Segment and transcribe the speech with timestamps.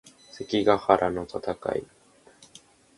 [0.31, 1.85] 関ヶ原の戦い